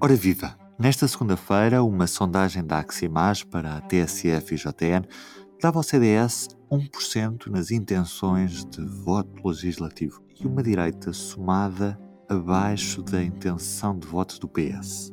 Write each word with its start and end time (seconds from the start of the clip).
Ora 0.00 0.14
viva! 0.14 0.56
Nesta 0.78 1.06
segunda-feira, 1.06 1.82
uma 1.82 2.06
sondagem 2.06 2.64
da 2.64 2.78
Aximage 2.78 3.44
para 3.44 3.76
a 3.76 3.80
TSF 3.80 4.54
e 4.54 4.58
JN 4.58 5.06
dava 5.60 5.78
ao 5.78 5.82
CDS 5.82 6.48
1% 6.70 7.48
nas 7.48 7.70
intenções 7.70 8.64
de 8.64 8.82
voto 8.82 9.46
legislativo 9.46 10.22
e 10.40 10.46
uma 10.46 10.62
direita 10.62 11.12
somada 11.12 12.00
abaixo 12.28 13.02
da 13.02 13.22
intenção 13.22 13.98
de 13.98 14.06
voto 14.06 14.38
do 14.40 14.48
PS. 14.48 15.12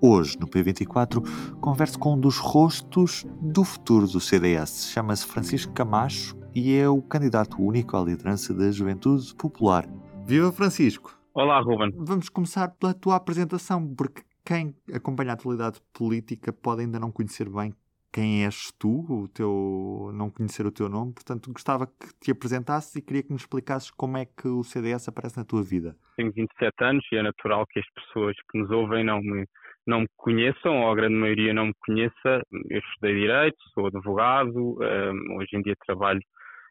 Hoje, 0.00 0.36
no 0.38 0.46
P24, 0.46 1.56
converso 1.60 1.98
com 1.98 2.14
um 2.14 2.20
dos 2.20 2.38
rostos 2.38 3.24
do 3.40 3.64
futuro 3.64 4.06
do 4.06 4.20
CDS. 4.20 4.90
Chama-se 4.90 5.26
Francisco 5.26 5.72
Camacho 5.72 6.36
e 6.54 6.74
é 6.74 6.88
o 6.88 7.00
candidato 7.00 7.62
único 7.62 7.96
à 7.96 8.02
liderança 8.02 8.52
da 8.52 8.70
Juventude 8.70 9.34
Popular. 9.34 9.88
Viva 10.26 10.52
Francisco! 10.52 11.23
Olá, 11.34 11.58
Ruben. 11.58 11.90
Vamos 11.96 12.28
começar 12.28 12.68
pela 12.78 12.94
tua 12.94 13.16
apresentação, 13.16 13.92
porque 13.96 14.22
quem 14.46 14.72
acompanha 14.94 15.32
a 15.32 15.34
atualidade 15.34 15.80
política 15.92 16.52
pode 16.52 16.82
ainda 16.82 17.00
não 17.00 17.10
conhecer 17.10 17.50
bem 17.50 17.74
quem 18.12 18.44
és 18.44 18.70
tu, 18.78 19.04
o 19.10 19.26
teu, 19.26 20.12
não 20.14 20.30
conhecer 20.30 20.64
o 20.64 20.70
teu 20.70 20.88
nome, 20.88 21.12
portanto 21.12 21.52
gostava 21.52 21.88
que 21.88 22.14
te 22.20 22.30
apresentasses 22.30 22.94
e 22.94 23.02
queria 23.02 23.24
que 23.24 23.32
nos 23.32 23.42
explicasses 23.42 23.90
como 23.90 24.16
é 24.16 24.26
que 24.26 24.46
o 24.46 24.62
CDS 24.62 25.08
aparece 25.08 25.36
na 25.36 25.44
tua 25.44 25.64
vida. 25.64 25.96
Tenho 26.16 26.30
27 26.30 26.72
anos 26.84 27.04
e 27.10 27.16
é 27.16 27.22
natural 27.24 27.66
que 27.66 27.80
as 27.80 27.86
pessoas 27.96 28.36
que 28.48 28.56
nos 28.56 28.70
ouvem 28.70 29.02
não 29.02 29.20
me, 29.20 29.44
não 29.84 30.02
me 30.02 30.08
conheçam, 30.16 30.82
ou 30.82 30.92
a 30.92 30.94
grande 30.94 31.16
maioria 31.16 31.52
não 31.52 31.66
me 31.66 31.74
conheça. 31.84 32.42
Eu 32.70 32.78
estudei 32.78 33.16
Direito, 33.16 33.56
sou 33.74 33.88
advogado, 33.88 34.78
um, 34.80 35.36
hoje 35.36 35.56
em 35.56 35.62
dia 35.62 35.74
trabalho 35.84 36.20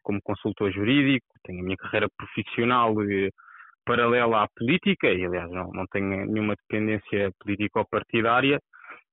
como 0.02 0.21
consultor 0.21 0.71
jurídico, 0.71 1.27
tenho 1.43 1.59
a 1.59 1.63
minha 1.63 1.77
carreira 1.77 2.07
profissional 2.18 2.93
eh, 3.04 3.30
paralela 3.86 4.44
à 4.44 4.48
política, 4.55 5.08
e 5.08 5.26
aliás 5.26 5.50
não, 5.52 5.70
não 5.72 5.86
tenho 5.88 6.26
nenhuma 6.26 6.55
dependência 6.55 7.32
política 7.40 7.80
ou 7.80 7.86
partidária, 7.86 8.60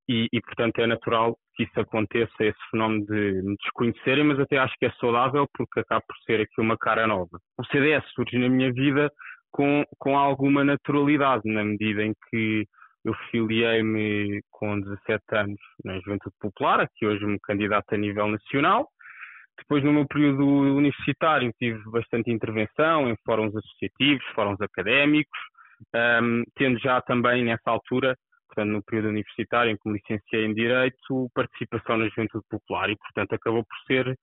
e, 0.09 0.29
e, 0.33 0.41
portanto 0.41 0.81
é 0.81 0.87
natural 0.87 1.37
que 1.55 1.63
isso 1.63 1.79
aconteça, 1.81 2.33
esse 2.41 2.59
fenómeno 2.71 3.05
de 3.07 3.43
me 3.43 3.57
desconhecerem, 3.63 4.25
mas 4.25 4.41
até 4.41 4.59
acho 4.59 4.75
que 4.79 4.87
é 4.87 4.91
saudável 4.93 5.47
porque 5.55 5.81
acaba 5.81 6.01
por 6.01 6.17
ser 6.25 6.41
aqui 6.41 6.61
uma 6.61 6.77
cara 6.77 7.07
nova. 7.07 7.39
O 7.57 7.65
CDS 7.67 8.05
surge 8.15 8.37
na 8.39 8.49
minha 8.49 8.73
vida 8.73 9.09
com, 9.53 9.85
com 9.99 10.19
alguma 10.19 10.65
naturalidade, 10.65 11.43
na 11.45 11.63
medida 11.63 12.03
em 12.03 12.13
que 12.29 12.67
eu 13.05 13.15
filiei-me 13.31 14.43
com 14.51 14.81
17 14.81 15.23
anos 15.33 15.61
na 15.85 15.99
Juventude 16.01 16.35
Popular, 16.41 16.89
que 16.97 17.07
hoje 17.07 17.25
me 17.25 17.39
candidato 17.41 17.95
a 17.95 17.97
nível 17.97 18.29
nacional, 18.29 18.89
depois, 19.61 19.85
no 19.85 19.93
meu 19.93 20.07
período 20.07 20.45
universitário, 20.45 21.53
tive 21.59 21.83
bastante 21.91 22.31
intervenção 22.31 23.09
em 23.09 23.17
fóruns 23.25 23.55
associativos, 23.55 24.25
fóruns 24.35 24.61
académicos, 24.61 25.39
um, 25.95 26.43
tendo 26.57 26.79
já 26.79 27.01
também 27.01 27.45
nessa 27.45 27.71
altura, 27.71 28.17
portanto, 28.49 28.71
no 28.71 28.83
período 28.83 29.09
universitário 29.09 29.73
em 29.73 29.77
que 29.77 29.89
me 29.89 29.99
licenciei 29.99 30.45
em 30.45 30.55
Direito, 30.55 31.31
participação 31.35 31.97
na 31.97 32.09
Juventude 32.09 32.45
Popular 32.51 32.91
e, 32.91 32.97
portanto, 32.97 33.35
acabou 33.35 33.65
por 33.65 33.77
ser 33.87 34.17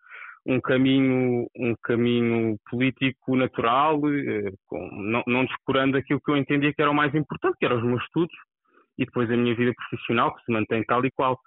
um 0.46 0.62
caminho, 0.62 1.48
um 1.58 1.76
caminho 1.84 2.58
político 2.70 3.36
natural, 3.36 4.00
eh, 4.08 4.52
com, 4.68 4.90
não, 4.94 5.24
não 5.28 5.46
descurando 5.46 5.98
aquilo 5.98 6.22
que 6.22 6.32
eu 6.32 6.38
entendia 6.38 6.74
que 6.74 6.82
era 6.82 6.92
o 6.92 6.96
mais 6.96 7.14
importante, 7.14 7.58
que 7.60 7.66
eram 7.66 7.78
os 7.78 7.84
meus 7.84 8.02
estudos 8.04 8.36
e 8.98 9.06
depois 9.06 9.30
a 9.30 9.36
minha 9.36 9.56
vida 9.56 9.74
profissional, 9.76 10.34
que 10.34 10.44
se 10.46 10.52
mantém 10.52 10.84
tal 10.86 11.06
e 11.06 11.12
qual. 11.12 11.38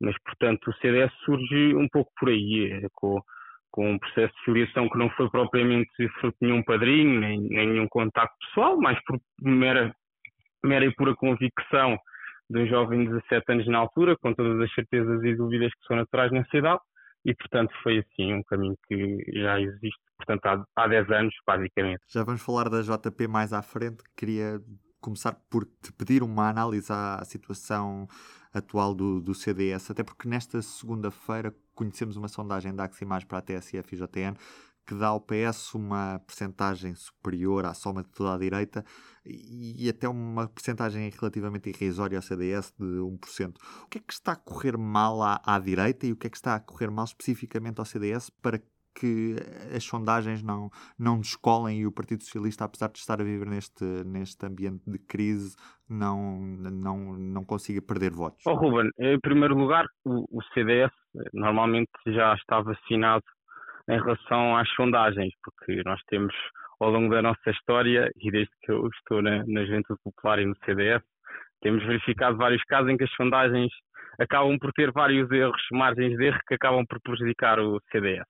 Mas, 0.00 0.16
portanto, 0.24 0.70
o 0.70 0.74
CDS 0.74 1.12
surge 1.24 1.74
um 1.74 1.88
pouco 1.88 2.10
por 2.18 2.30
aí, 2.30 2.72
eh, 2.72 2.88
com, 2.94 3.20
com 3.76 3.92
um 3.92 3.98
processo 3.98 4.34
de 4.34 4.44
filiação 4.46 4.88
que 4.88 4.96
não 4.96 5.10
foi 5.10 5.28
propriamente 5.28 5.90
fruto 6.18 6.38
de 6.40 6.48
nenhum 6.48 6.62
padrinho, 6.62 7.20
nem, 7.20 7.38
nem 7.42 7.68
nenhum 7.68 7.86
contacto 7.88 8.34
pessoal, 8.46 8.78
mas 8.78 8.98
por 9.04 9.20
mera, 9.42 9.94
mera 10.64 10.86
e 10.86 10.94
pura 10.94 11.14
convicção 11.14 11.98
de 12.48 12.58
um 12.58 12.66
jovem 12.66 13.04
de 13.04 13.10
17 13.10 13.52
anos 13.52 13.68
na 13.68 13.78
altura, 13.78 14.16
com 14.16 14.32
todas 14.32 14.58
as 14.62 14.72
certezas 14.72 15.22
e 15.22 15.34
dúvidas 15.34 15.70
que 15.74 15.86
são 15.86 15.94
naturais 15.94 16.32
na 16.32 16.42
cidade, 16.46 16.80
e 17.22 17.34
portanto 17.34 17.70
foi 17.82 17.98
assim 17.98 18.32
um 18.32 18.42
caminho 18.44 18.78
que 18.88 19.18
já 19.34 19.60
existe, 19.60 20.00
portanto 20.16 20.46
há, 20.46 20.64
há 20.74 20.88
10 20.88 21.10
anos, 21.10 21.34
basicamente. 21.46 22.00
Já 22.08 22.24
vamos 22.24 22.42
falar 22.42 22.70
da 22.70 22.80
JP 22.80 23.28
mais 23.28 23.52
à 23.52 23.60
frente, 23.60 24.02
queria 24.16 24.58
começar 25.02 25.36
por 25.50 25.66
te 25.66 25.92
pedir 25.92 26.22
uma 26.22 26.48
análise 26.48 26.90
à 26.90 27.22
situação 27.24 28.08
atual 28.56 28.94
do, 28.94 29.20
do 29.20 29.34
CDS, 29.34 29.90
até 29.90 30.02
porque 30.02 30.28
nesta 30.28 30.60
segunda-feira 30.62 31.54
conhecemos 31.74 32.16
uma 32.16 32.28
sondagem 32.28 32.74
da 32.74 32.84
Aximage 32.84 33.26
para 33.26 33.38
a 33.38 33.42
TSF 33.42 33.94
e 33.94 33.98
JTN 33.98 34.36
que 34.86 34.94
dá 34.94 35.08
ao 35.08 35.20
PS 35.20 35.74
uma 35.74 36.20
percentagem 36.20 36.94
superior 36.94 37.66
à 37.66 37.74
soma 37.74 38.04
de 38.04 38.08
toda 38.10 38.34
a 38.34 38.38
direita 38.38 38.84
e 39.24 39.88
até 39.88 40.08
uma 40.08 40.46
percentagem 40.46 41.10
relativamente 41.10 41.68
irrisória 41.68 42.16
ao 42.16 42.22
CDS 42.22 42.72
de 42.78 42.84
1%. 42.84 43.56
O 43.82 43.88
que 43.88 43.98
é 43.98 44.00
que 44.00 44.12
está 44.12 44.32
a 44.32 44.36
correr 44.36 44.78
mal 44.78 45.20
à, 45.22 45.42
à 45.44 45.58
direita 45.58 46.06
e 46.06 46.12
o 46.12 46.16
que 46.16 46.28
é 46.28 46.30
que 46.30 46.36
está 46.36 46.54
a 46.54 46.60
correr 46.60 46.88
mal 46.88 47.04
especificamente 47.04 47.80
ao 47.80 47.84
CDS 47.84 48.30
para 48.30 48.62
que 48.98 49.36
as 49.74 49.84
sondagens 49.84 50.42
não, 50.42 50.70
não 50.98 51.18
descolem 51.18 51.80
e 51.80 51.86
o 51.86 51.92
Partido 51.92 52.22
Socialista, 52.22 52.64
apesar 52.64 52.88
de 52.88 52.98
estar 52.98 53.20
a 53.20 53.24
viver 53.24 53.46
neste, 53.46 53.84
neste 54.04 54.44
ambiente 54.46 54.82
de 54.86 54.98
crise, 54.98 55.54
não, 55.88 56.40
não, 56.40 57.12
não 57.12 57.44
consiga 57.44 57.82
perder 57.82 58.10
votos? 58.12 58.42
Oh, 58.46 58.54
Ruben, 58.54 58.90
em 58.98 59.20
primeiro 59.20 59.54
lugar, 59.54 59.84
o, 60.04 60.24
o 60.30 60.42
CDS 60.54 60.90
normalmente 61.32 61.90
já 62.06 62.34
está 62.34 62.60
vacinado 62.60 63.24
em 63.88 64.00
relação 64.00 64.56
às 64.56 64.68
sondagens, 64.70 65.32
porque 65.44 65.82
nós 65.84 66.00
temos 66.08 66.34
ao 66.80 66.90
longo 66.90 67.14
da 67.14 67.22
nossa 67.22 67.50
história, 67.50 68.10
e 68.16 68.30
desde 68.30 68.52
que 68.62 68.72
eu 68.72 68.86
estou 68.88 69.22
na, 69.22 69.44
na 69.46 69.64
Juventude 69.64 70.00
Popular 70.02 70.38
e 70.38 70.46
no 70.46 70.56
CDS, 70.64 71.02
temos 71.62 71.82
verificado 71.84 72.36
vários 72.36 72.62
casos 72.64 72.90
em 72.90 72.96
que 72.96 73.04
as 73.04 73.14
sondagens 73.14 73.72
acabam 74.18 74.58
por 74.58 74.72
ter 74.72 74.92
vários 74.92 75.30
erros, 75.30 75.62
margens 75.72 76.16
de 76.16 76.24
erro 76.24 76.40
que 76.46 76.54
acabam 76.54 76.84
por 76.86 77.00
prejudicar 77.00 77.58
o 77.60 77.80
CDS. 77.90 78.24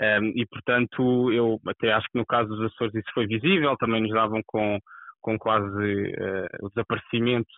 Um, 0.00 0.32
e, 0.34 0.44
portanto, 0.46 1.32
eu 1.32 1.60
até 1.66 1.92
acho 1.92 2.08
que 2.10 2.18
no 2.18 2.26
caso 2.26 2.48
dos 2.48 2.72
Açores 2.72 2.94
isso 2.94 3.10
foi 3.14 3.26
visível, 3.26 3.76
também 3.76 4.02
nos 4.02 4.10
davam 4.10 4.40
com, 4.46 4.78
com 5.20 5.38
quase 5.38 5.66
uh, 5.66 6.66
o 6.66 6.68
desaparecimento 6.68 7.48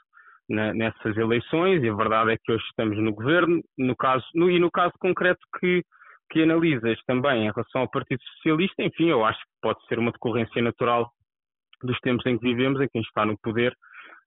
na, 0.48 0.74
nessas 0.74 1.16
eleições, 1.16 1.82
e 1.82 1.88
a 1.88 1.94
verdade 1.94 2.32
é 2.32 2.36
que 2.36 2.52
hoje 2.52 2.64
estamos 2.68 2.98
no 2.98 3.12
governo, 3.12 3.62
no 3.78 3.96
caso, 3.96 4.24
no, 4.34 4.50
e 4.50 4.58
no 4.58 4.70
caso 4.70 4.92
concreto 5.00 5.40
que, 5.58 5.82
que 6.30 6.42
analisas 6.42 6.98
também 7.06 7.46
em 7.46 7.50
relação 7.50 7.80
ao 7.80 7.90
Partido 7.90 8.22
Socialista, 8.36 8.82
enfim, 8.82 9.08
eu 9.08 9.24
acho 9.24 9.40
que 9.40 9.52
pode 9.62 9.84
ser 9.86 9.98
uma 9.98 10.12
decorrência 10.12 10.60
natural 10.60 11.10
dos 11.82 11.98
tempos 12.00 12.26
em 12.26 12.38
que 12.38 12.44
vivemos, 12.44 12.80
em 12.80 12.88
quem 12.88 13.00
está 13.00 13.24
no 13.24 13.38
poder 13.38 13.74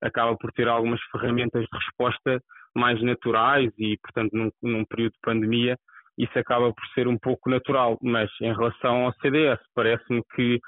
acaba 0.02 0.36
por 0.38 0.52
ter 0.52 0.68
algumas 0.68 1.02
ferramentas 1.12 1.62
de 1.62 1.78
resposta 1.78 2.42
mais 2.76 3.02
naturais 3.02 3.72
e, 3.78 3.98
portanto, 3.98 4.32
num, 4.34 4.52
num 4.62 4.86
período 4.86 5.14
de 5.14 5.20
pandemia, 5.22 5.78
isso 6.20 6.38
acaba 6.38 6.74
por 6.74 6.86
ser 6.94 7.08
um 7.08 7.18
pouco 7.18 7.50
natural, 7.50 7.98
mas 8.02 8.30
em 8.42 8.54
relação 8.54 9.06
ao 9.06 9.14
CDS, 9.14 9.60
parece-me 9.74 10.22
que 10.36 10.60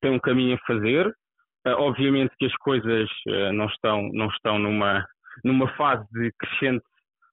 tem 0.00 0.12
um 0.12 0.20
caminho 0.20 0.54
a 0.54 0.66
fazer. 0.66 1.08
Uh, 1.66 1.76
obviamente 1.76 2.32
que 2.38 2.46
as 2.46 2.56
coisas 2.56 3.10
uh, 3.28 3.52
não 3.52 3.66
estão, 3.66 4.08
não 4.12 4.28
estão 4.28 4.58
numa, 4.58 5.04
numa 5.44 5.68
fase 5.76 6.06
de 6.12 6.32
crescente 6.38 6.84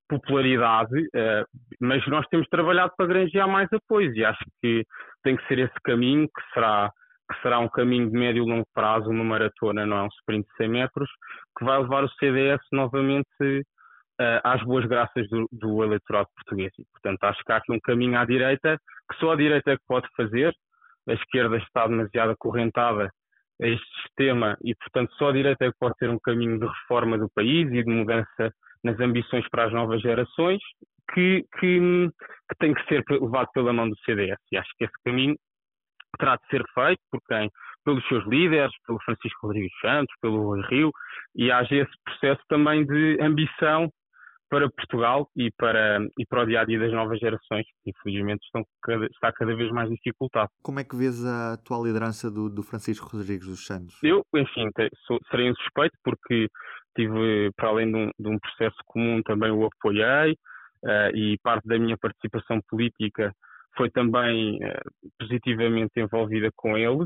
popularidade, 0.09 0.99
uh, 0.99 1.45
mas 1.79 2.05
nós 2.07 2.25
temos 2.27 2.47
trabalhado 2.49 2.91
para 2.97 3.05
granjear 3.05 3.47
mais 3.47 3.71
apoios 3.71 4.15
e 4.15 4.25
acho 4.25 4.44
que 4.61 4.83
tem 5.23 5.38
que 5.38 5.47
ser 5.47 5.59
esse 5.59 5.75
caminho, 5.83 6.27
que 6.27 6.53
será, 6.53 6.89
que 7.31 7.41
será 7.41 7.59
um 7.59 7.69
caminho 7.69 8.09
de 8.09 8.17
médio 8.17 8.44
e 8.44 8.49
longo 8.49 8.67
prazo, 8.73 9.09
uma 9.09 9.23
maratona, 9.23 9.85
não 9.85 9.97
é 9.97 10.03
um 10.03 10.09
sprint 10.19 10.47
de 10.47 10.55
100 10.57 10.67
metros, 10.69 11.09
que 11.57 11.63
vai 11.63 11.79
levar 11.79 12.03
o 12.03 12.09
CDS 12.15 12.59
novamente 12.71 13.27
uh, 14.19 14.41
às 14.44 14.61
boas 14.63 14.85
graças 14.85 15.28
do, 15.29 15.47
do, 15.51 15.83
eleitorado 15.83 16.28
português. 16.35 16.72
E, 16.78 16.85
portanto, 16.91 17.23
acho 17.23 17.44
que 17.44 17.51
há 17.51 17.57
aqui 17.57 17.72
um 17.72 17.79
caminho 17.79 18.17
à 18.17 18.25
direita 18.25 18.79
que 19.09 19.17
só 19.19 19.31
a 19.31 19.35
direita 19.35 19.72
é 19.72 19.78
que 19.78 19.83
pode 19.88 20.07
fazer. 20.16 20.53
A 21.07 21.13
esquerda 21.13 21.57
está 21.57 21.88
demasiado 21.88 22.31
acorrentada 22.31 23.09
a 23.61 23.67
este 23.67 24.01
sistema 24.01 24.57
e, 24.63 24.75
portanto, 24.75 25.13
só 25.16 25.29
a 25.29 25.33
direita 25.33 25.66
é 25.66 25.72
que 25.72 25.77
pode 25.79 25.95
ter 25.97 26.09
um 26.09 26.19
caminho 26.19 26.59
de 26.59 26.66
reforma 26.66 27.17
do 27.17 27.29
país 27.29 27.72
e 27.72 27.83
de 27.83 27.89
mudança 27.89 28.53
nas 28.83 29.00
ambições 29.00 29.47
para 29.50 29.65
as 29.65 29.74
novas 29.74 30.01
gerações 30.01 30.62
que, 31.13 31.45
que, 31.59 31.80
que 31.80 32.57
tem 32.59 32.74
que 32.74 32.86
ser 32.88 33.03
levado 33.09 33.47
pela 33.53 33.74
mão 33.74 33.89
do 33.89 33.97
CDS. 34.00 34.38
E 34.51 34.57
acho 34.57 34.69
que 34.77 34.83
esse 34.83 35.03
caminho 35.06 35.36
terá 36.19 36.36
de 36.36 36.47
ser 36.50 36.63
feito 36.74 37.01
por 37.09 37.21
quem? 37.27 37.50
Pelos 37.86 38.06
seus 38.07 38.25
líderes, 38.27 38.74
pelo 38.86 39.00
Francisco 39.03 39.47
Rodrigues 39.47 39.80
Santos, 39.80 40.13
pelo 40.21 40.44
Rui 40.44 40.62
Rio, 40.69 40.91
e 41.36 41.51
haja 41.51 41.75
esse 41.75 41.91
processo 42.03 42.41
também 42.50 42.86
de 42.86 43.18
ambição 43.21 43.89
para 44.49 44.69
Portugal 44.69 45.29
e 45.35 45.51
para, 45.57 45.99
e 46.17 46.25
para 46.25 46.44
o 46.44 46.45
dia 46.45 46.61
a 46.61 46.65
dia 46.65 46.79
das 46.79 46.91
novas 46.91 47.19
gerações, 47.19 47.65
que 47.83 47.91
infelizmente 47.91 48.44
estão 48.45 48.63
cada, 48.81 49.05
está 49.05 49.31
cada 49.31 49.55
vez 49.55 49.71
mais 49.71 49.89
dificultado. 49.89 50.49
Como 50.61 50.79
é 50.79 50.83
que 50.83 50.95
vês 50.95 51.25
a 51.25 51.53
atual 51.53 51.85
liderança 51.85 52.31
do, 52.31 52.49
do 52.49 52.63
Francisco 52.63 53.09
Rodrigues 53.09 53.47
dos 53.47 53.65
Santos? 53.65 53.97
Eu, 54.03 54.25
enfim, 54.35 54.69
sou, 55.05 55.19
serei 55.29 55.49
insuspeito 55.49 55.97
porque 56.03 56.49
tive, 56.95 57.51
para 57.55 57.69
além 57.69 57.91
de 57.91 57.97
um, 57.97 58.11
de 58.17 58.29
um 58.29 58.39
processo 58.39 58.77
comum, 58.85 59.21
também 59.23 59.51
o 59.51 59.65
apoiei 59.65 60.33
uh, 60.83 61.15
e 61.15 61.38
parte 61.43 61.67
da 61.67 61.77
minha 61.77 61.97
participação 61.97 62.59
política 62.67 63.33
foi 63.75 63.89
também 63.91 64.57
uh, 64.63 65.11
positivamente 65.19 66.00
envolvida 66.00 66.50
com 66.55 66.77
ele. 66.77 67.05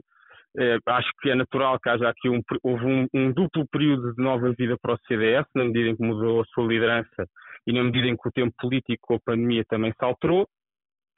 É, 0.58 0.78
acho 0.86 1.10
que 1.22 1.30
é 1.30 1.36
natural 1.36 1.80
que 1.80 1.90
haja 1.90 2.10
aqui 2.10 2.28
um, 2.30 2.42
houve 2.62 2.86
um, 2.86 3.08
um, 3.14 3.32
duplo 3.32 3.66
período 3.72 4.14
de 4.14 4.22
nova 4.22 4.52
vida 4.52 4.76
para 4.82 4.96
o 4.96 5.00
CDS, 5.08 5.46
na 5.56 5.64
medida 5.64 5.90
em 5.90 5.96
que 5.96 6.04
mudou 6.04 6.42
a 6.42 6.46
sua 6.46 6.68
liderança 6.68 7.26
e 7.66 7.72
na 7.72 7.84
medida 7.84 8.08
em 8.08 8.18
que 8.18 8.28
o 8.28 8.32
tempo 8.32 8.54
político 8.60 9.08
com 9.08 9.16
a 9.16 9.20
pandemia 9.26 9.64
também 9.70 9.92
se 9.92 10.04
alterou. 10.04 10.48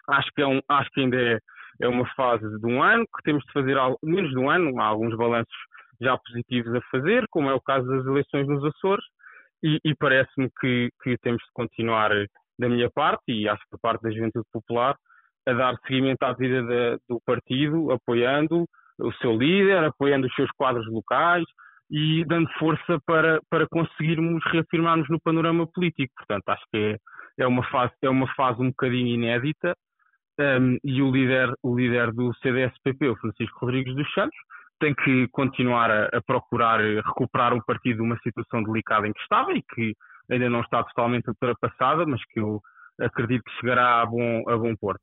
Acho 0.07 0.29
que, 0.35 0.41
é 0.41 0.47
um, 0.47 0.59
acho 0.69 0.89
que 0.91 1.01
ainda 1.01 1.19
é, 1.19 1.39
é 1.81 1.87
uma 1.87 2.05
fase 2.13 2.45
de 2.59 2.67
um 2.67 2.83
ano, 2.83 3.05
que 3.05 3.23
temos 3.23 3.43
de 3.45 3.51
fazer 3.53 3.77
algo, 3.77 3.97
menos 4.03 4.29
de 4.31 4.37
um 4.37 4.49
ano, 4.49 4.79
há 4.79 4.85
alguns 4.85 5.15
balanços 5.17 5.55
já 5.99 6.17
positivos 6.17 6.75
a 6.75 6.81
fazer, 6.91 7.25
como 7.29 7.49
é 7.49 7.53
o 7.53 7.61
caso 7.61 7.87
das 7.87 8.05
eleições 8.05 8.47
nos 8.47 8.63
Açores, 8.65 9.05
e, 9.63 9.79
e 9.83 9.95
parece-me 9.95 10.49
que, 10.59 10.89
que 11.01 11.17
temos 11.19 11.41
de 11.41 11.49
continuar 11.53 12.11
da 12.59 12.69
minha 12.69 12.89
parte, 12.91 13.23
e 13.29 13.47
acho 13.47 13.63
que 13.63 13.71
da 13.71 13.77
parte 13.81 14.03
da 14.03 14.11
Juventude 14.11 14.45
Popular, 14.51 14.95
a 15.47 15.53
dar 15.53 15.77
seguimento 15.87 16.23
à 16.23 16.33
vida 16.33 16.61
de, 16.61 16.97
do 17.09 17.19
partido, 17.25 17.91
apoiando 17.91 18.67
o 18.99 19.11
seu 19.13 19.35
líder, 19.35 19.83
apoiando 19.83 20.27
os 20.27 20.35
seus 20.35 20.49
quadros 20.51 20.85
locais 20.87 21.45
e 21.89 22.25
dando 22.25 22.49
força 22.57 22.99
para, 23.05 23.39
para 23.49 23.67
conseguirmos 23.67 24.43
reafirmarmos 24.51 25.09
no 25.09 25.19
panorama 25.19 25.67
político. 25.67 26.13
Portanto, 26.17 26.49
acho 26.49 26.63
que 26.71 26.77
é, 26.77 26.97
é, 27.43 27.47
uma, 27.47 27.63
fase, 27.69 27.93
é 28.01 28.09
uma 28.09 28.27
fase 28.35 28.61
um 28.61 28.69
bocadinho 28.69 29.07
inédita 29.07 29.75
um, 30.39 30.77
e 30.83 31.01
o 31.01 31.11
líder, 31.11 31.53
o 31.61 31.75
líder 31.75 32.11
do 32.11 32.33
CDS-PP, 32.35 33.09
o 33.09 33.15
Francisco 33.17 33.59
Rodrigues 33.59 33.95
dos 33.95 34.11
Santos, 34.13 34.37
tem 34.79 34.93
que 34.95 35.27
continuar 35.29 35.91
a, 35.91 36.05
a, 36.05 36.21
procurar 36.21 36.79
recuperar 36.79 37.53
o 37.53 37.63
partido 37.63 37.97
de 37.97 38.01
uma 38.01 38.17
situação 38.19 38.63
delicada 38.63 39.07
em 39.07 39.13
que 39.13 39.21
estava 39.21 39.53
e 39.53 39.61
que 39.61 39.95
ainda 40.31 40.49
não 40.49 40.61
está 40.61 40.83
totalmente 40.83 41.29
ultrapassada, 41.29 42.05
mas 42.05 42.23
que 42.25 42.39
eu 42.39 42.59
acredito 42.99 43.43
que 43.43 43.51
chegará 43.59 44.01
a 44.01 44.05
bom, 44.05 44.49
a 44.49 44.57
bom 44.57 44.75
porto. 44.75 45.01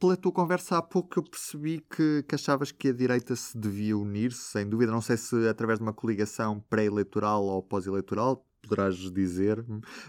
Pela 0.00 0.16
tua 0.16 0.32
conversa 0.32 0.78
há 0.78 0.82
pouco 0.82 1.18
eu 1.18 1.22
percebi 1.22 1.80
que, 1.80 2.22
que 2.28 2.34
achavas 2.34 2.72
que 2.72 2.88
a 2.88 2.92
direita 2.92 3.34
se 3.36 3.58
devia 3.58 3.96
unir-se, 3.96 4.52
sem 4.52 4.68
dúvida. 4.68 4.92
Não 4.92 5.00
sei 5.00 5.16
se 5.16 5.48
através 5.48 5.78
de 5.78 5.84
uma 5.84 5.92
coligação 5.92 6.60
pré-eleitoral 6.68 7.42
ou 7.44 7.62
pós-eleitoral, 7.62 8.44
poderás 8.62 8.96
dizer, 9.12 9.64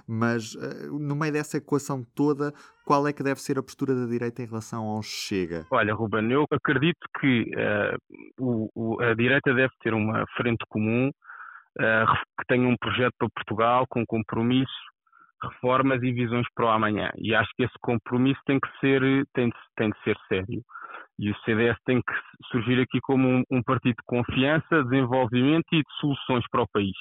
mas 0.07 0.55
uh, 0.55 0.99
no 0.99 1.15
meio 1.15 1.31
dessa 1.31 1.57
equação 1.57 2.03
toda, 2.15 2.51
qual 2.85 3.07
é 3.07 3.13
que 3.13 3.23
deve 3.23 3.39
ser 3.39 3.57
a 3.57 3.63
postura 3.63 3.95
da 3.95 4.05
direita 4.05 4.41
em 4.41 4.47
relação 4.47 4.85
ao 4.85 5.01
Chega? 5.01 5.65
Olha, 5.71 5.93
Ruben, 5.93 6.31
eu 6.31 6.45
acredito 6.51 7.07
que 7.19 7.43
uh, 7.55 7.97
o, 8.39 8.69
o, 8.75 9.01
a 9.01 9.13
direita 9.13 9.53
deve 9.53 9.71
ter 9.81 9.93
uma 9.93 10.25
frente 10.35 10.65
comum 10.67 11.09
uh, 11.09 12.05
que 12.39 12.45
tenha 12.47 12.67
um 12.67 12.75
projeto 12.77 13.13
para 13.17 13.29
Portugal 13.29 13.85
com 13.87 14.03
compromisso 14.05 14.89
reformas 15.41 16.01
e 16.03 16.11
visões 16.11 16.45
para 16.55 16.65
o 16.65 16.69
amanhã. 16.69 17.09
E 17.17 17.33
acho 17.33 17.49
que 17.55 17.63
esse 17.63 17.75
compromisso 17.81 18.39
tem 18.45 18.59
que 18.59 18.69
ser, 18.79 19.01
tem 19.33 19.49
de, 19.49 19.55
tem 19.75 19.89
de 19.89 19.99
ser 20.03 20.17
sério. 20.27 20.61
E 21.17 21.29
o 21.29 21.37
CDS 21.39 21.77
tem 21.85 22.01
que 22.01 22.13
surgir 22.49 22.79
aqui 22.79 22.99
como 23.01 23.27
um, 23.27 23.43
um 23.51 23.61
partido 23.61 23.95
de 23.95 24.05
confiança, 24.05 24.83
desenvolvimento 24.83 25.67
e 25.73 25.79
de 25.79 25.93
soluções 25.99 26.45
para 26.49 26.63
o 26.63 26.67
país. 26.71 26.95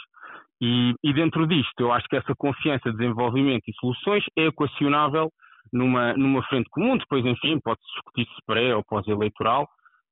E, 0.60 0.92
e, 1.04 1.12
dentro 1.12 1.46
disto, 1.46 1.78
eu 1.78 1.92
acho 1.92 2.08
que 2.08 2.16
essa 2.16 2.34
confiança, 2.36 2.92
desenvolvimento 2.92 3.62
e 3.68 3.74
soluções 3.74 4.24
é 4.36 4.46
equacionável 4.46 5.30
numa, 5.72 6.14
numa 6.14 6.42
frente 6.44 6.68
comum. 6.70 6.98
Depois, 6.98 7.24
enfim, 7.24 7.60
pode-se 7.60 7.86
discutir 7.92 8.26
se 8.26 8.42
pré 8.44 8.74
ou 8.74 8.84
pós-eleitoral. 8.84 9.68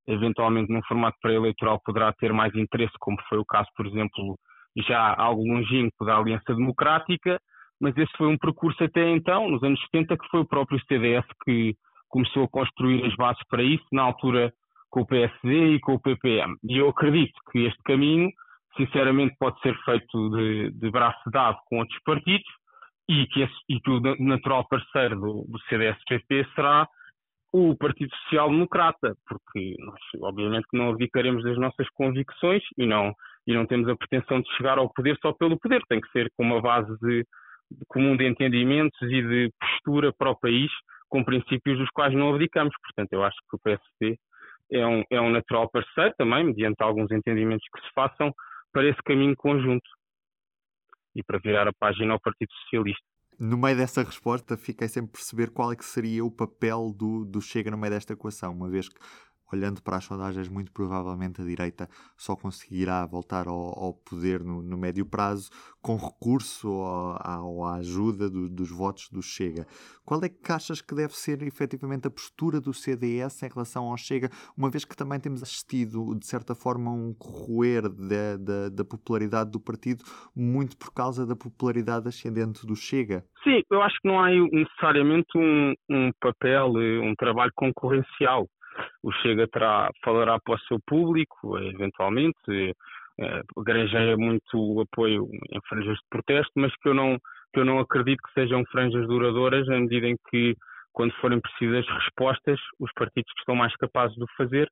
Eventualmente, 0.07 0.73
num 0.73 0.83
formato 0.85 1.19
pré-eleitoral, 1.21 1.81
poderá 1.85 2.13
ter 2.13 2.33
mais 2.33 2.55
interesse, 2.55 2.95
como 3.01 3.17
foi 3.29 3.39
o 3.39 3.45
caso, 3.45 3.69
por 3.77 3.87
exemplo, 3.87 4.39
já 4.87 5.15
algo 5.19 5.43
longínquo 5.43 6.05
da 6.05 6.17
Aliança 6.17 6.55
Democrática 6.55 7.41
mas 7.81 7.97
esse 7.97 8.13
foi 8.17 8.27
um 8.27 8.39
percurso 8.39 8.83
até 8.83 9.11
então, 9.11 9.49
nos 9.51 9.63
anos 9.63 9.81
70, 9.93 10.17
que 10.17 10.29
foi 10.29 10.41
o 10.41 10.47
próprio 10.47 10.81
CDS 10.87 11.25
que 11.45 11.75
começou 12.09 12.45
a 12.45 12.49
construir 12.49 13.05
as 13.05 13.15
bases 13.17 13.43
para 13.49 13.63
isso, 13.63 13.85
na 13.93 14.03
altura 14.03 14.53
com 14.91 15.01
o 15.01 15.07
PSD 15.07 15.75
e 15.75 15.81
com 15.81 15.95
o 15.95 16.01
PPM. 16.01 16.57
E 16.65 16.79
eu 16.79 16.89
acredito 16.89 17.39
que 17.51 17.67
este 17.67 17.83
caminho, 17.83 18.31
sinceramente, 18.77 19.37
pode 19.39 19.61
ser 19.61 19.77
feito 19.85 20.31
de, 20.31 20.71
de 20.71 20.91
braço 20.91 21.31
dado 21.31 21.59
com 21.67 21.79
outros 21.79 21.99
partidos 22.05 22.49
e 23.09 23.27
que, 23.27 23.43
esse, 23.43 23.55
e 23.69 23.81
que 23.81 23.91
o 23.91 24.01
natural 24.25 24.67
parceiro 24.69 25.17
do, 25.17 25.45
do 25.49 25.61
CDS-PP 25.69 26.47
será 26.55 26.89
o 27.53 27.77
Partido 27.77 28.15
Social 28.17 28.51
Democrata, 28.51 29.15
porque 29.27 29.77
nós, 29.79 30.01
obviamente, 30.21 30.67
não 30.73 30.91
abdicaremos 30.91 31.43
das 31.43 31.57
nossas 31.57 31.89
convicções 31.91 32.63
e 32.77 32.87
não, 32.87 33.15
e 33.47 33.55
não 33.55 33.67
temos 33.67 33.89
a 33.89 33.97
pretensão 33.97 34.41
de 34.41 34.51
chegar 34.57 34.79
ao 34.79 34.93
poder 34.93 35.17
só 35.23 35.33
pelo 35.33 35.59
poder, 35.59 35.83
tem 35.89 36.01
que 36.01 36.11
ser 36.11 36.31
com 36.37 36.45
uma 36.45 36.61
base 36.61 36.93
de 37.01 37.25
comum 37.89 38.17
de 38.17 38.27
entendimentos 38.27 39.01
e 39.03 39.23
de 39.23 39.53
postura 39.61 40.13
para 40.13 40.31
o 40.31 40.39
país 40.39 40.71
com 41.09 41.25
princípios 41.25 41.79
dos 41.79 41.89
quais 41.91 42.15
não 42.15 42.35
abdicamos. 42.35 42.75
Portanto, 42.83 43.13
eu 43.13 43.25
acho 43.25 43.37
que 43.49 43.57
o 43.57 43.61
PSD 43.61 44.19
é 44.73 44.87
um, 44.87 45.03
é 45.11 45.21
um 45.21 45.31
natural 45.31 45.71
parceiro 45.71 46.15
também, 46.19 46.45
mediante 46.45 46.83
alguns 46.83 47.11
entendimentos 47.11 47.67
que 47.73 47.81
se 47.81 47.93
façam, 47.95 48.33
para 48.73 48.89
esse 48.89 49.03
caminho 49.03 49.35
conjunto 49.37 49.89
e 51.15 51.23
para 51.23 51.39
virar 51.39 51.67
a 51.67 51.73
página 51.73 52.13
ao 52.13 52.21
Partido 52.21 52.53
Socialista. 52.63 53.05
No 53.39 53.59
meio 53.59 53.77
dessa 53.77 54.03
resposta, 54.03 54.57
fiquei 54.57 54.89
sem 54.89 55.07
perceber 55.07 55.51
qual 55.51 55.71
é 55.71 55.77
que 55.77 55.85
seria 55.85 56.25
o 56.25 56.31
papel 56.31 56.93
do, 56.97 57.25
do 57.25 57.41
Chega 57.41 57.71
no 57.71 57.77
meio 57.77 57.93
desta 57.93 58.15
equação, 58.15 58.53
uma 58.53 58.69
vez 58.69 58.89
que 58.89 58.99
olhando 59.53 59.83
para 59.83 59.97
as 59.97 60.05
sondagens, 60.05 60.49
muito 60.49 60.73
provavelmente 60.73 61.41
a 61.41 61.45
direita 61.45 61.89
só 62.17 62.35
conseguirá 62.35 63.05
voltar 63.07 63.47
ao, 63.47 63.79
ao 63.79 63.95
poder 63.95 64.43
no, 64.43 64.63
no, 64.63 64.77
médio 64.77 65.07
prazo 65.07 65.51
com 65.81 65.97
recurso 65.97 66.83
à, 67.21 67.39
à 67.39 67.75
ajuda 67.77 68.29
do, 68.29 68.49
dos 68.49 68.71
votos 68.71 69.09
do 69.11 69.23
Chega. 69.23 69.67
Qual 70.05 70.23
é 70.23 70.29
que 70.29 70.53
achas 70.53 70.81
que 70.81 70.95
deve 70.95 71.15
ser 71.15 71.43
efetivamente 71.43 72.07
a 72.07 72.11
postura 72.11 72.61
do 72.61 72.73
CDS 72.73 73.43
em 73.43 73.49
relação 73.49 73.85
ao 73.85 73.97
Chega, 73.97 74.31
uma 74.57 74.71
vez 74.71 74.85
que 74.85 74.97
também 74.97 75.21
temos 75.21 75.43
assistido, 75.43 76.15
de 76.15 76.27
certa 76.27 76.55
forma, 76.55 76.91
um 76.91 77.15
corroer 77.15 77.83
da, 77.89 78.37
da, 78.39 78.69
da 78.69 78.85
popularidade 78.85 79.51
do 79.51 79.61
partido, 79.61 80.05
muito 80.35 80.77
por 80.77 80.93
causa 80.93 81.27
da 81.27 81.37
popularidade 81.37 82.09
ascendente 82.09 82.67
do 82.67 82.75
Chega? 82.75 83.25
Sim, 83.45 83.63
eu 83.71 83.81
acho 83.83 83.97
que 84.01 84.09
não 84.09 84.19
há 84.19 84.29
necessariamente 84.31 85.29
um, 85.37 85.73
um 85.89 86.11
papel, 86.21 86.73
um 87.03 87.15
trabalho 87.15 87.53
concorrencial 87.55 88.49
o 89.03 89.13
Chega 89.13 89.47
terá, 89.49 89.91
falará 90.05 90.39
para 90.41 90.55
o 90.55 90.61
seu 90.61 90.79
público, 90.87 91.59
eventualmente, 91.59 92.75
eh, 93.19 93.43
granjeia 93.59 94.17
muito 94.17 94.81
apoio 94.81 95.29
em 95.51 95.61
franjas 95.69 95.97
de 95.97 96.05
protesto, 96.11 96.53
mas 96.57 96.75
que 96.77 96.89
eu 96.89 96.95
não 96.95 97.19
que 97.53 97.61
eu 97.61 97.65
não 97.65 97.79
acredito 97.79 98.21
que 98.23 98.33
sejam 98.35 98.63
franjas 98.67 99.07
duradouras, 99.07 99.67
na 99.67 99.81
medida 99.81 100.07
em 100.07 100.17
que, 100.29 100.55
quando 100.93 101.15
forem 101.15 101.41
precisas 101.41 101.87
respostas, 101.89 102.61
os 102.79 102.93
partidos 102.93 103.33
que 103.33 103.41
estão 103.41 103.55
mais 103.55 103.75
capazes 103.77 104.15
de 104.15 104.25
o 104.25 104.27
fazer 104.37 104.69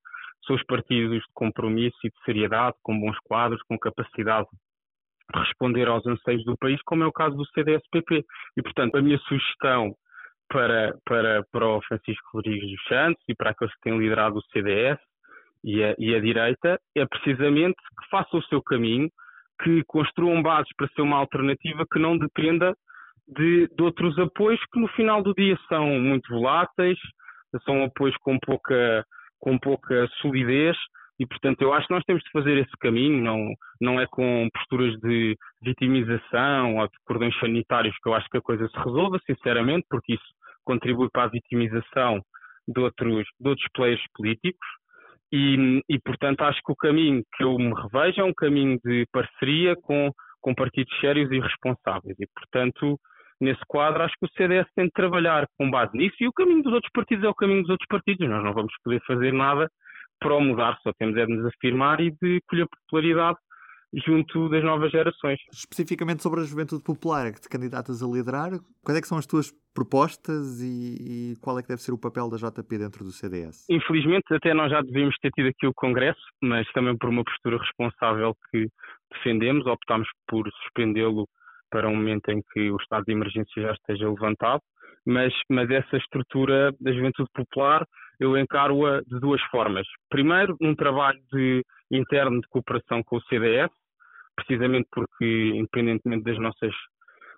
são 0.47 0.55
os 0.55 0.63
partidos 0.65 1.19
de 1.19 1.33
compromisso 1.33 1.97
e 2.05 2.11
de 2.11 2.25
seriedade, 2.27 2.77
com 2.83 3.01
bons 3.01 3.17
quadros, 3.25 3.63
com 3.63 3.79
capacidade 3.79 4.47
de 5.33 5.41
responder 5.41 5.89
aos 5.89 6.07
anseios 6.07 6.45
do 6.45 6.59
país, 6.59 6.79
como 6.85 7.05
é 7.05 7.07
o 7.07 7.13
caso 7.13 7.35
do 7.37 7.47
CDS-PP. 7.47 8.23
E, 8.57 8.63
portanto, 8.63 8.97
a 8.97 9.03
minha 9.03 9.19
sugestão 9.21 9.95
para, 10.55 10.97
para, 11.05 11.45
para 11.51 11.67
o 11.67 11.83
Francisco 11.83 12.29
Rodrigues 12.33 12.71
dos 12.71 12.85
Santos 12.85 13.21
e 13.29 13.35
para 13.35 13.51
aqueles 13.51 13.75
que 13.75 13.81
têm 13.81 13.99
liderado 13.99 14.39
o 14.39 14.43
CDS 14.53 15.01
e 15.65 15.83
a, 15.83 15.97
e 15.99 16.15
a 16.15 16.21
direita 16.21 16.79
é 16.95 17.05
precisamente 17.05 17.75
que 17.75 18.09
façam 18.09 18.39
o 18.39 18.45
seu 18.45 18.63
caminho, 18.63 19.11
que 19.65 19.83
construam 19.83 20.41
bases 20.41 20.71
para 20.77 20.87
ser 20.95 21.03
uma 21.03 21.17
alternativa 21.17 21.85
que 21.93 21.99
não 21.99 22.17
dependa 22.17 22.73
de, 23.27 23.67
de 23.67 23.83
outros 23.83 24.17
apoios 24.17 24.61
que 24.73 24.79
no 24.79 24.87
final 24.91 25.25
do 25.25 25.35
dia 25.35 25.59
são 25.69 25.99
muito 25.99 26.33
voláteis, 26.33 26.99
são 27.65 27.83
apoios 27.83 28.17
com 28.19 28.39
pouca, 28.39 29.05
com 29.41 29.59
pouca 29.59 30.07
solidez 30.21 30.77
e, 31.19 31.27
portanto, 31.27 31.63
eu 31.63 31.73
acho 31.73 31.89
que 31.89 31.95
nós 31.95 32.05
temos 32.05 32.23
de 32.23 32.31
fazer 32.31 32.59
esse 32.59 32.77
caminho, 32.79 33.21
não, 33.21 33.53
não 33.81 34.01
é 34.01 34.07
com 34.07 34.49
posturas 34.55 34.97
de 35.01 35.37
vitimização 35.63 36.77
ou 36.77 36.87
de 36.87 36.95
cordões 37.05 37.37
sanitários 37.41 37.97
que 38.01 38.09
eu 38.09 38.15
acho 38.15 38.29
que 38.29 38.37
a 38.37 38.43
coisa 38.43 38.69
se 38.69 38.77
resolva, 38.77 39.19
sinceramente, 39.27 39.85
porque 39.91 40.15
isso 40.15 40.44
contribui 40.65 41.09
para 41.13 41.25
a 41.25 41.29
vitimização 41.29 42.21
de 42.67 42.81
outros, 42.81 43.25
de 43.41 43.49
outros 43.49 43.69
players 43.75 44.03
políticos. 44.15 44.67
E, 45.33 45.83
e, 45.89 45.99
portanto, 46.01 46.43
acho 46.43 46.61
que 46.65 46.73
o 46.73 46.77
caminho 46.77 47.23
que 47.35 47.43
eu 47.43 47.57
me 47.59 47.73
revejo 47.75 48.21
é 48.21 48.25
um 48.25 48.35
caminho 48.35 48.79
de 48.85 49.07
parceria 49.13 49.75
com, 49.83 50.11
com 50.41 50.55
partidos 50.55 50.97
sérios 51.01 51.31
e 51.33 51.41
responsáveis. 51.41 52.17
E, 52.21 52.27
portanto, 52.35 52.99
nesse 53.41 53.61
quadro, 53.67 54.03
acho 54.03 54.15
que 54.19 54.27
o 54.27 54.31
CDS 54.37 54.67
tem 54.77 54.87
de 54.87 54.93
trabalhar 54.93 55.47
com 55.59 55.71
base 55.71 55.97
nisso 55.97 56.17
e 56.21 56.29
o 56.29 56.33
caminho 56.33 56.63
dos 56.63 56.73
outros 56.73 56.93
partidos 56.93 57.25
é 57.25 57.29
o 57.29 57.35
caminho 57.35 57.63
dos 57.63 57.71
outros 57.71 57.89
partidos. 57.89 58.29
Nós 58.29 58.45
não 58.45 58.55
vamos 58.55 58.73
poder 58.83 59.01
fazer 59.07 59.33
nada 59.33 59.69
para 60.21 60.35
o 60.35 60.41
mudar, 60.41 60.79
só 60.83 60.93
temos 60.93 61.17
é 61.17 61.27
de 61.27 61.35
nos 61.35 61.47
afirmar 61.47 62.01
e 62.01 62.11
de 62.23 62.41
colher 62.49 62.67
popularidade 62.69 63.39
junto 64.07 64.49
das 64.49 64.65
novas 64.65 64.91
gerações. 64.91 65.39
Especificamente 65.53 66.23
sobre 66.23 66.41
a 66.41 66.45
juventude 66.45 66.83
popular 66.83 67.33
que 67.33 67.41
te 67.41 67.49
candidatas 67.49 68.03
a 68.03 68.07
liderar, 68.07 68.51
quais 68.85 68.99
é 68.99 69.01
que 69.01 69.09
são 69.09 69.19
as 69.19 69.27
tuas 69.27 69.53
propostas 69.75 70.61
e, 70.61 71.33
e, 71.33 71.37
qual 71.41 71.59
é 71.59 71.63
que 71.63 71.69
deve 71.69 71.83
ser 71.83 71.93
o 71.93 72.01
papel 72.01 72.31
da 72.31 72.37
JP 72.37 72.79
dentro 72.79 73.05
do 73.05 73.11
CDS? 73.11 73.67
Infelizmente, 73.69 74.33
até 74.33 74.55
nós 74.55 74.71
já 74.71 74.81
devíamos 74.81 75.17
ter 75.19 75.31
tido 75.31 75.49
aqui 75.49 75.67
o 75.67 75.75
Congresso, 75.75 76.23
mas 76.43 76.67
também 76.73 76.97
por 76.97 77.11
uma 77.11 77.25
postura 77.25 77.59
responsável 77.59 78.35
que 78.51 78.69
defendemos, 79.13 79.67
optámos 79.67 80.09
por 80.29 80.49
suspendê-lo 80.63 81.27
para 81.71 81.89
um 81.89 81.97
momento 81.97 82.31
em 82.31 82.41
que 82.53 82.71
o 82.71 82.77
estado 82.77 83.05
de 83.05 83.13
emergência 83.13 83.63
já 83.63 83.73
esteja 83.73 84.09
levantado, 84.09 84.63
mas, 85.05 85.33
mas 85.51 85.69
essa 85.71 85.97
estrutura 85.97 86.73
da 86.81 86.93
juventude 86.93 87.29
popular 87.35 87.85
eu 88.21 88.39
encaro-a 88.39 89.01
de 89.01 89.19
duas 89.19 89.43
formas. 89.51 89.87
Primeiro, 90.09 90.57
num 90.61 90.75
trabalho 90.75 91.19
de, 91.33 91.65
interno 91.91 92.41
de 92.41 92.49
cooperação 92.49 93.03
com 93.03 93.17
o 93.17 93.23
CDS, 93.23 93.71
precisamente 94.35 94.89
porque, 94.93 95.53
independentemente 95.55 96.25
das 96.25 96.39
nossas, 96.39 96.75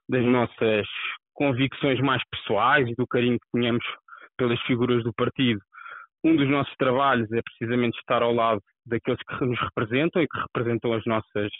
das 0.08 0.24
nossas 0.24 0.86
convicções 1.34 2.00
mais 2.00 2.22
pessoais 2.30 2.88
e 2.88 2.94
do 2.94 3.06
carinho 3.06 3.38
que 3.38 3.58
tínhamos 3.58 3.84
pelas 4.36 4.60
figuras 4.62 5.02
do 5.04 5.12
partido, 5.12 5.60
um 6.24 6.34
dos 6.34 6.48
nossos 6.48 6.74
trabalhos 6.76 7.30
é 7.32 7.40
precisamente 7.42 7.98
estar 7.98 8.22
ao 8.22 8.32
lado 8.32 8.60
daqueles 8.84 9.20
que 9.22 9.44
nos 9.44 9.58
representam 9.60 10.22
e 10.22 10.28
que 10.28 10.38
representam 10.38 10.92
as 10.92 11.04
nossas 11.04 11.50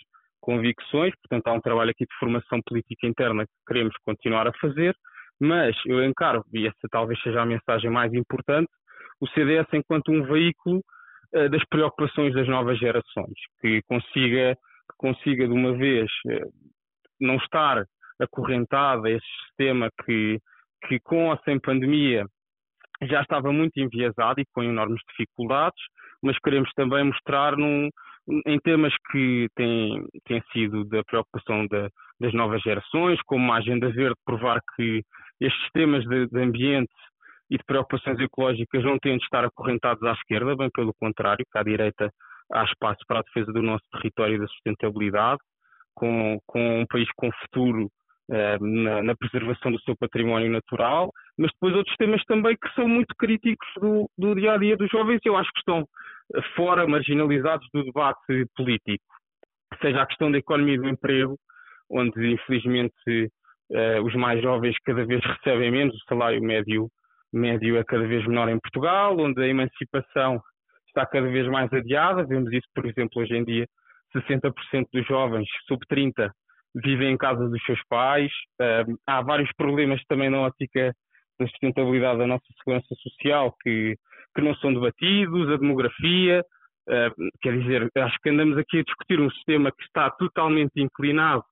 convicções. 0.41 1.13
Portanto, 1.21 1.47
há 1.47 1.53
um 1.53 1.61
trabalho 1.61 1.91
aqui 1.91 2.05
de 2.05 2.17
formação 2.19 2.59
política 2.65 3.07
interna 3.07 3.45
que 3.45 3.53
queremos 3.67 3.95
continuar 4.05 4.47
a 4.47 4.53
fazer, 4.59 4.95
mas 5.39 5.75
eu 5.85 6.03
encaro, 6.03 6.43
e 6.53 6.67
essa 6.67 6.87
talvez 6.89 7.21
seja 7.21 7.41
a 7.41 7.45
mensagem 7.45 7.89
mais 7.89 8.13
importante, 8.13 8.69
o 9.19 9.27
CDS 9.27 9.67
enquanto 9.73 10.11
um 10.11 10.23
veículo 10.23 10.81
uh, 11.35 11.49
das 11.49 11.63
preocupações 11.69 12.33
das 12.33 12.47
novas 12.47 12.79
gerações, 12.79 13.35
que 13.61 13.81
consiga, 13.83 14.57
que 14.89 14.97
consiga 14.97 15.47
de 15.47 15.53
uma 15.53 15.73
vez 15.73 16.09
uh, 16.27 16.51
não 17.19 17.35
estar 17.35 17.85
acorrentada 18.19 19.07
a 19.07 19.11
esse 19.11 19.27
sistema 19.45 19.89
que, 20.05 20.39
que 20.87 20.99
com 20.99 21.29
ou 21.29 21.37
sem 21.43 21.59
pandemia 21.59 22.25
já 23.03 23.21
estava 23.21 23.51
muito 23.51 23.77
enviesado 23.79 24.41
e 24.41 24.45
com 24.53 24.63
enormes 24.63 25.01
dificuldades, 25.09 25.79
mas 26.21 26.37
queremos 26.39 26.71
também 26.73 27.03
mostrar 27.03 27.55
num, 27.55 27.89
em 28.45 28.59
temas 28.59 28.93
que 29.11 29.47
têm, 29.55 30.05
têm 30.25 30.41
sido 30.51 30.83
da 30.85 31.03
preocupação 31.03 31.67
da, 31.67 31.89
das 32.19 32.33
novas 32.33 32.61
gerações, 32.61 33.19
como 33.25 33.51
a 33.51 33.57
Agenda 33.57 33.89
Verde, 33.91 34.19
provar 34.25 34.59
que 34.75 35.03
estes 35.39 35.71
temas 35.71 36.03
de, 36.05 36.27
de, 36.27 36.41
ambiente 36.41 36.91
e 37.49 37.57
de 37.57 37.63
preocupações 37.63 38.19
ecológicas 38.19 38.83
não 38.83 38.97
têm 38.97 39.17
de 39.17 39.23
estar 39.23 39.45
acorrentados 39.45 40.03
à 40.03 40.13
esquerda, 40.13 40.55
bem 40.55 40.69
pelo 40.71 40.93
contrário, 40.99 41.45
que 41.49 41.57
à 41.57 41.63
direita 41.63 42.11
há 42.51 42.63
espaço 42.63 42.99
para 43.07 43.19
a 43.19 43.23
defesa 43.23 43.51
do 43.51 43.61
nosso 43.61 43.83
território 43.91 44.35
e 44.35 44.39
da 44.39 44.47
sustentabilidade, 44.47 45.39
com, 45.93 46.39
com 46.45 46.81
um 46.81 46.85
país 46.85 47.07
com 47.15 47.31
futuro 47.41 47.89
eh, 48.29 48.57
na, 48.59 49.03
na, 49.03 49.15
preservação 49.15 49.71
do 49.71 49.79
seu 49.81 49.95
património 49.95 50.51
natural, 50.51 51.11
mas 51.37 51.51
depois 51.53 51.75
outros 51.75 51.95
temas 51.95 52.21
também 52.25 52.55
que 52.55 52.73
são 52.73 52.87
muito 52.87 53.15
críticos 53.17 53.67
do, 53.79 54.09
do 54.17 54.35
dia 54.35 54.53
a 54.53 54.57
dia 54.57 54.77
dos 54.77 54.89
jovens 54.89 55.19
e 55.23 55.29
eu 55.29 55.37
acho 55.37 55.49
que 55.51 55.59
estão 55.59 55.87
fora, 56.55 56.87
marginalizados 56.87 57.67
do 57.73 57.83
debate 57.83 58.45
político. 58.55 59.05
Seja 59.81 60.01
a 60.01 60.05
questão 60.05 60.31
da 60.31 60.37
economia 60.37 60.75
e 60.75 60.77
do 60.77 60.89
emprego, 60.89 61.37
onde 61.89 62.33
infelizmente 62.33 63.31
eh, 63.71 64.01
os 64.01 64.13
mais 64.15 64.41
jovens 64.41 64.75
cada 64.83 65.05
vez 65.05 65.21
recebem 65.23 65.71
menos, 65.71 65.95
o 65.95 66.05
salário 66.09 66.41
médio, 66.41 66.89
médio 67.31 67.77
é 67.77 67.83
cada 67.83 68.05
vez 68.05 68.25
menor 68.27 68.49
em 68.49 68.59
Portugal, 68.59 69.17
onde 69.17 69.41
a 69.41 69.47
emancipação 69.47 70.41
está 70.97 71.05
cada 71.05 71.27
vez 71.27 71.47
mais 71.47 71.71
adiada. 71.71 72.25
Vemos 72.25 72.51
isso, 72.51 72.67
por 72.73 72.85
exemplo, 72.85 73.21
hoje 73.21 73.35
em 73.35 73.43
dia, 73.43 73.67
60% 74.15 74.87
dos 74.91 75.05
jovens 75.05 75.47
sub 75.67 75.79
30 75.87 76.31
vivem 76.75 77.13
em 77.13 77.17
casa 77.17 77.47
dos 77.47 77.63
seus 77.63 77.79
pais. 77.87 78.31
Há 79.05 79.21
vários 79.21 79.49
problemas 79.55 80.01
também 80.07 80.29
na 80.29 80.41
ótica 80.41 80.93
da 81.39 81.47
sustentabilidade 81.47 82.17
da 82.17 82.27
nossa 82.27 82.45
segurança 82.57 82.95
social 82.95 83.55
que, 83.61 83.95
que 84.35 84.41
não 84.41 84.55
são 84.55 84.73
debatidos, 84.73 85.49
a 85.51 85.57
demografia. 85.57 86.43
Quer 87.41 87.59
dizer, 87.59 87.89
acho 87.95 88.17
que 88.23 88.29
andamos 88.29 88.57
aqui 88.57 88.79
a 88.79 88.83
discutir 88.83 89.19
um 89.19 89.29
sistema 89.31 89.71
que 89.71 89.83
está 89.83 90.09
totalmente 90.09 90.71
inclinado 90.77 91.43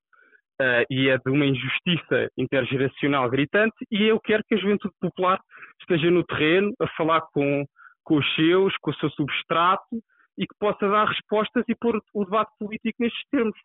uh, 0.62 0.86
e 0.90 1.10
é 1.10 1.18
de 1.18 1.30
uma 1.30 1.46
injustiça 1.46 2.30
intergeracional 2.38 3.30
gritante. 3.30 3.76
E 3.92 4.04
eu 4.04 4.20
quero 4.20 4.44
que 4.48 4.56
a 4.56 4.58
juventude 4.58 4.94
popular 5.00 5.40
esteja 5.82 6.10
no 6.10 6.24
terreno 6.24 6.74
a 6.80 6.88
falar 6.96 7.22
com, 7.34 7.66
com 8.06 8.18
os 8.18 8.36
seus, 8.36 8.74
com 8.78 8.92
o 8.92 8.96
seu 8.96 9.10
substrato 9.10 9.98
e 10.38 10.46
que 10.46 10.56
possa 10.60 10.88
dar 10.88 11.08
respostas 11.08 11.64
e 11.68 11.76
pôr 11.76 12.00
o 12.14 12.26
debate 12.26 12.52
político 12.60 12.96
nestes 13.00 13.24
termos 13.30 13.58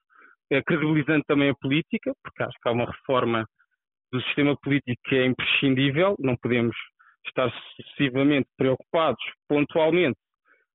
é, 0.51 0.63
credibilizando 0.63 1.23
também 1.27 1.51
a 1.51 1.55
política, 1.55 2.13
porque 2.23 2.43
acho 2.43 2.59
que 2.61 2.69
há 2.69 2.73
uma 2.73 2.87
reforma 2.87 3.47
do 4.13 4.21
sistema 4.23 4.57
político 4.57 5.01
que 5.05 5.15
é 5.15 5.27
imprescindível, 5.27 6.17
não 6.19 6.37
podemos 6.37 6.75
estar 7.27 7.53
sucessivamente 7.77 8.49
preocupados 8.57 9.23
pontualmente 9.49 10.19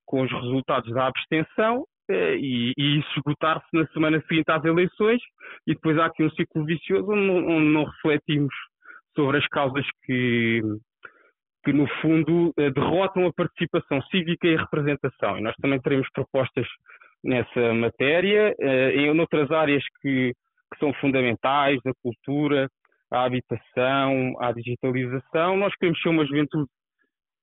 com 0.05 0.21
os 0.21 0.31
resultados 0.31 0.93
da 0.93 1.07
abstenção 1.07 1.85
eh, 2.09 2.37
e, 2.37 2.73
e 2.77 2.99
esgotar-se 2.99 3.67
na 3.73 3.85
semana 3.87 4.23
seguinte 4.27 4.49
às 4.49 4.63
eleições 4.63 5.21
e 5.67 5.73
depois 5.73 5.97
há 5.97 6.05
aqui 6.05 6.23
um 6.23 6.29
ciclo 6.31 6.63
vicioso 6.63 7.11
onde 7.11 7.31
onde 7.31 7.69
não 7.73 7.83
refletimos 7.83 8.53
sobre 9.15 9.37
as 9.37 9.47
causas 9.47 9.85
que, 10.03 10.61
que 11.65 11.73
no 11.73 11.87
fundo 11.99 12.53
eh, 12.57 12.69
derrotam 12.69 13.25
a 13.25 13.33
participação 13.33 13.99
cívica 14.03 14.47
e 14.47 14.55
a 14.55 14.61
representação. 14.61 15.37
E 15.37 15.41
nós 15.41 15.55
também 15.55 15.81
teremos 15.81 16.07
propostas 16.13 16.67
nessa 17.23 17.73
matéria, 17.73 18.55
uh, 18.59 18.89
em 18.91 19.19
outras 19.19 19.49
áreas 19.49 19.83
que, 19.99 20.31
que 20.71 20.79
são 20.79 20.93
fundamentais, 20.93 21.79
a 21.87 21.91
cultura, 22.03 22.69
a 23.11 23.23
habitação, 23.23 24.35
a 24.39 24.51
digitalização. 24.51 25.57
Nós 25.57 25.73
queremos 25.75 25.99
ser 26.01 26.09
uma 26.09 26.25
juventude 26.25 26.69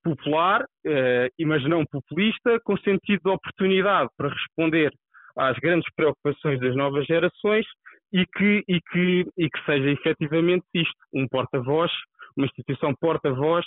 popular, 0.05 0.62
uh, 0.62 1.47
mas 1.47 1.64
não 1.64 1.85
populista, 1.85 2.61
com 2.62 2.76
sentido 2.76 3.23
de 3.25 3.31
oportunidade 3.31 4.09
para 4.17 4.29
responder 4.29 4.93
às 5.37 5.59
grandes 5.59 5.93
preocupações 5.97 6.61
das 6.61 6.76
novas 6.76 7.05
gerações 7.07 7.67
e 8.12 8.25
que, 8.25 8.62
e 8.69 8.81
que, 8.81 9.26
e 9.37 9.50
que 9.50 9.64
seja 9.64 9.91
efetivamente 9.91 10.64
isto, 10.75 10.95
um 11.12 11.26
porta-voz, 11.26 11.91
uma 12.37 12.47
instituição 12.47 12.95
porta-voz 12.95 13.64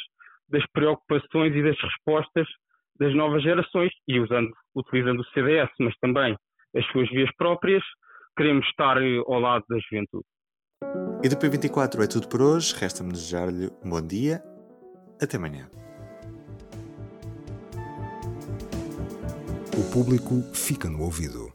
das 0.49 0.63
preocupações 0.71 1.55
e 1.55 1.63
das 1.63 1.77
respostas 1.79 2.47
das 2.99 3.13
novas 3.13 3.43
gerações 3.43 3.91
e 4.07 4.19
usando, 4.19 4.51
utilizando 4.75 5.19
o 5.19 5.25
CDS, 5.25 5.69
mas 5.79 5.93
também 5.99 6.35
as 6.75 6.85
suas 6.87 7.09
vias 7.09 7.29
próprias, 7.37 7.83
queremos 8.37 8.65
estar 8.67 9.01
eh, 9.01 9.17
ao 9.27 9.39
lado 9.39 9.63
da 9.69 9.77
juventude. 9.79 10.25
E 11.23 11.29
do 11.29 11.35
P24 11.37 12.03
é 12.03 12.07
tudo 12.07 12.27
por 12.27 12.41
hoje. 12.41 12.75
Resta-me 12.77 13.11
desejar-lhe 13.11 13.69
um 13.83 13.89
bom 13.89 14.01
dia. 14.01 14.43
Até 15.21 15.37
amanhã. 15.37 15.69
O 19.77 19.91
público 19.91 20.41
fica 20.53 20.89
no 20.89 21.01
ouvido. 21.01 21.54